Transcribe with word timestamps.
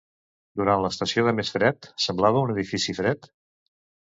Durant 0.61 0.81
l'estació 0.85 1.25
de 1.27 1.33
més 1.41 1.53
fred, 1.57 1.91
semblava 2.07 2.43
un 2.47 2.55
edifici 2.55 2.97
fred? 3.03 3.31